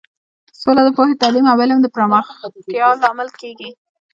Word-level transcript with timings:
سوله 0.61 0.81
د 0.85 0.89
پوهې، 0.97 1.15
تعلیم 1.21 1.45
او 1.51 1.57
علم 1.63 1.79
د 1.81 1.87
پراختیا 1.93 2.87
لامل 3.03 3.29
کیږي. 3.41 3.69